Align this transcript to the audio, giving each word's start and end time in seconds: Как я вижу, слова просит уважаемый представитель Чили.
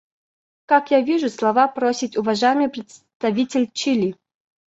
Как 0.65 0.89
я 0.91 1.01
вижу, 1.01 1.29
слова 1.29 1.67
просит 1.67 2.17
уважаемый 2.17 2.69
представитель 2.69 3.69
Чили. 3.71 4.15